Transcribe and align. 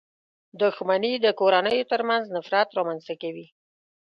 •دښمني 0.61 1.13
د 1.25 1.27
کورنيو 1.39 1.89
تر 1.91 2.01
منځ 2.09 2.23
نفرت 2.35 2.67
رامنځته 2.77 3.13
کوي. 3.21 3.47